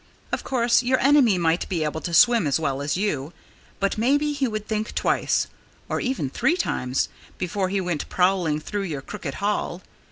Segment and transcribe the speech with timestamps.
[0.31, 3.33] Of course, your enemy might be able to swim as well as you.
[3.79, 5.45] But maybe he would think twice
[5.89, 9.83] or even three times before he went prowling through your crooked hall.